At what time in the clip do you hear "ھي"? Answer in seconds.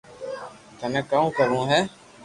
1.71-1.79